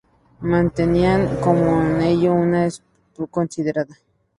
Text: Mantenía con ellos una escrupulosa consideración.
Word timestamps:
Mantenía 0.41 1.39
con 1.41 2.01
ellos 2.01 2.33
una 2.35 2.65
escrupulosa 2.65 3.29
consideración. 3.31 3.99